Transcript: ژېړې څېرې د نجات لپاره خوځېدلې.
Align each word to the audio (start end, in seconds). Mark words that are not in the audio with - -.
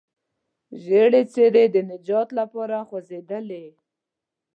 ژېړې 0.83 1.21
څېرې 1.33 1.65
د 1.73 1.77
نجات 1.91 2.29
لپاره 2.39 2.77
خوځېدلې. 2.87 3.65